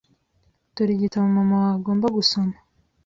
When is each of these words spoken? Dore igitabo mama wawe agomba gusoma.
Dore 0.73 0.91
igitabo 0.95 1.25
mama 1.35 1.55
wawe 1.61 1.75
agomba 1.79 2.07
gusoma. 2.17 2.55